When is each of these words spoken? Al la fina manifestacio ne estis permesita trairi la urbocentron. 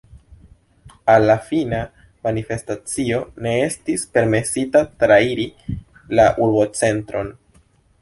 Al 1.15 1.25
la 1.31 1.35
fina 1.49 1.81
manifestacio 2.29 3.21
ne 3.49 3.53
estis 3.69 4.09
permesita 4.19 4.85
trairi 5.05 5.49
la 6.21 6.29
urbocentron. 6.49 7.35